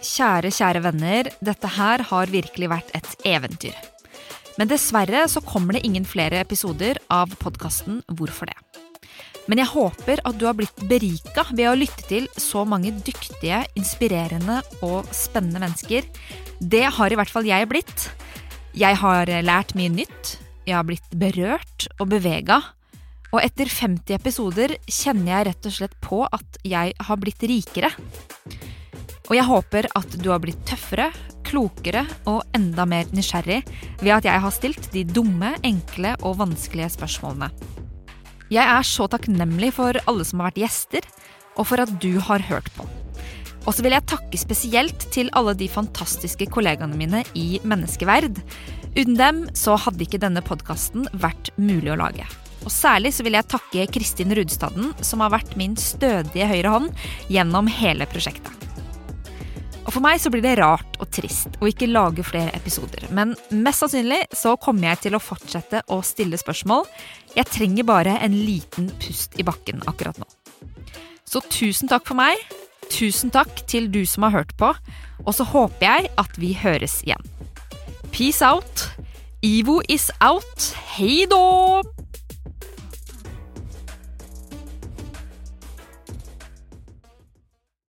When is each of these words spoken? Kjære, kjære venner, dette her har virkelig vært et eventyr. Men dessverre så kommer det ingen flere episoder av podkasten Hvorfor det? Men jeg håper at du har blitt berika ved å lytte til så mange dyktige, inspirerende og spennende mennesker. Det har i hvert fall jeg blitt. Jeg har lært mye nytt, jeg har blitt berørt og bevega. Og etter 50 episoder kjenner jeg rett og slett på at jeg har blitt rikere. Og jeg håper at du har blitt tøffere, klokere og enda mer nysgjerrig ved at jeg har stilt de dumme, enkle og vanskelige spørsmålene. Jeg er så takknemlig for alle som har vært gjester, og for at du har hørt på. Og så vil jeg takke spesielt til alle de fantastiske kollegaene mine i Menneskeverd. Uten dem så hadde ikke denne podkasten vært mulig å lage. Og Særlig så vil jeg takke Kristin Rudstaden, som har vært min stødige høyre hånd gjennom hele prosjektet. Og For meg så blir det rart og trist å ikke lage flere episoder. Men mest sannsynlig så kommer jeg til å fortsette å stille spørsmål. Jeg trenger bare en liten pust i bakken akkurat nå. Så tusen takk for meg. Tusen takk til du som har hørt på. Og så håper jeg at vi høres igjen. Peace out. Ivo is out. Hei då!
Kjære, 0.00 0.48
kjære 0.48 0.80
venner, 0.80 1.28
dette 1.44 1.68
her 1.76 2.00
har 2.08 2.30
virkelig 2.32 2.70
vært 2.72 2.92
et 2.96 3.08
eventyr. 3.28 3.74
Men 4.56 4.70
dessverre 4.70 5.26
så 5.28 5.42
kommer 5.44 5.76
det 5.76 5.84
ingen 5.84 6.06
flere 6.08 6.40
episoder 6.40 6.96
av 7.12 7.34
podkasten 7.40 8.00
Hvorfor 8.16 8.48
det? 8.48 8.56
Men 9.44 9.60
jeg 9.60 9.72
håper 9.74 10.22
at 10.24 10.38
du 10.40 10.46
har 10.46 10.56
blitt 10.56 10.80
berika 10.88 11.44
ved 11.50 11.68
å 11.68 11.76
lytte 11.76 12.06
til 12.08 12.30
så 12.40 12.64
mange 12.64 12.94
dyktige, 13.04 13.60
inspirerende 13.76 14.60
og 14.86 15.08
spennende 15.16 15.60
mennesker. 15.66 16.08
Det 16.60 16.86
har 16.96 17.12
i 17.12 17.20
hvert 17.20 17.32
fall 17.32 17.48
jeg 17.48 17.68
blitt. 17.68 18.08
Jeg 18.72 18.96
har 19.02 19.28
lært 19.44 19.76
mye 19.76 19.92
nytt, 19.92 20.36
jeg 20.64 20.78
har 20.78 20.88
blitt 20.88 21.12
berørt 21.12 21.90
og 21.98 22.08
bevega. 22.14 22.62
Og 23.34 23.44
etter 23.44 23.68
50 23.68 24.16
episoder 24.16 24.78
kjenner 24.88 25.34
jeg 25.34 25.50
rett 25.50 25.68
og 25.68 25.76
slett 25.76 26.00
på 26.02 26.24
at 26.24 26.60
jeg 26.64 26.96
har 26.96 27.20
blitt 27.20 27.44
rikere. 27.44 27.92
Og 29.30 29.36
jeg 29.38 29.46
håper 29.46 29.86
at 29.94 30.14
du 30.18 30.32
har 30.32 30.42
blitt 30.42 30.62
tøffere, 30.66 31.12
klokere 31.46 32.02
og 32.30 32.42
enda 32.54 32.84
mer 32.86 33.08
nysgjerrig 33.14 33.60
ved 34.02 34.12
at 34.16 34.26
jeg 34.26 34.42
har 34.42 34.54
stilt 34.54 34.90
de 34.94 35.04
dumme, 35.06 35.54
enkle 35.66 36.16
og 36.26 36.40
vanskelige 36.42 36.90
spørsmålene. 36.98 37.50
Jeg 38.50 38.66
er 38.66 38.86
så 38.86 39.06
takknemlig 39.06 39.70
for 39.76 39.94
alle 40.10 40.26
som 40.26 40.42
har 40.42 40.50
vært 40.50 40.64
gjester, 40.64 41.06
og 41.54 41.68
for 41.70 41.82
at 41.82 41.92
du 42.02 42.16
har 42.26 42.42
hørt 42.50 42.66
på. 42.74 42.86
Og 43.68 43.76
så 43.76 43.84
vil 43.84 43.94
jeg 43.94 44.08
takke 44.10 44.38
spesielt 44.40 45.04
til 45.14 45.30
alle 45.38 45.54
de 45.54 45.68
fantastiske 45.70 46.48
kollegaene 46.50 46.96
mine 46.98 47.22
i 47.38 47.60
Menneskeverd. 47.62 48.40
Uten 48.96 49.18
dem 49.20 49.44
så 49.54 49.76
hadde 49.78 50.02
ikke 50.06 50.22
denne 50.22 50.42
podkasten 50.42 51.06
vært 51.12 51.52
mulig 51.60 51.92
å 51.94 52.00
lage. 52.00 52.26
Og 52.64 52.72
Særlig 52.74 53.14
så 53.14 53.24
vil 53.24 53.38
jeg 53.38 53.48
takke 53.52 53.86
Kristin 53.94 54.34
Rudstaden, 54.36 54.90
som 55.06 55.22
har 55.22 55.32
vært 55.36 55.54
min 55.60 55.78
stødige 55.78 56.50
høyre 56.50 56.74
hånd 56.74 57.06
gjennom 57.30 57.70
hele 57.70 58.08
prosjektet. 58.10 58.69
Og 59.86 59.94
For 59.94 60.04
meg 60.04 60.20
så 60.22 60.30
blir 60.32 60.44
det 60.44 60.58
rart 60.60 60.98
og 61.00 61.08
trist 61.14 61.56
å 61.60 61.68
ikke 61.70 61.88
lage 61.90 62.24
flere 62.26 62.52
episoder. 62.56 63.06
Men 63.16 63.34
mest 63.50 63.82
sannsynlig 63.82 64.20
så 64.36 64.54
kommer 64.60 64.90
jeg 64.92 65.06
til 65.06 65.16
å 65.16 65.22
fortsette 65.22 65.82
å 65.90 66.00
stille 66.06 66.38
spørsmål. 66.40 66.84
Jeg 67.36 67.48
trenger 67.50 67.88
bare 67.88 68.18
en 68.22 68.36
liten 68.36 68.90
pust 69.00 69.38
i 69.40 69.46
bakken 69.46 69.82
akkurat 69.90 70.20
nå. 70.20 70.28
Så 71.24 71.42
tusen 71.48 71.90
takk 71.90 72.06
for 72.10 72.18
meg. 72.18 72.38
Tusen 72.90 73.30
takk 73.32 73.62
til 73.70 73.88
du 73.92 74.02
som 74.08 74.26
har 74.26 74.34
hørt 74.40 74.56
på. 74.60 74.72
Og 75.24 75.32
så 75.36 75.46
håper 75.46 75.86
jeg 75.86 76.10
at 76.20 76.40
vi 76.40 76.52
høres 76.58 77.00
igjen. 77.06 77.22
Peace 78.10 78.42
out. 78.44 78.88
Ivo 79.46 79.80
is 79.88 80.10
out. 80.20 80.72
Hei 80.96 81.24
då! 81.30 81.80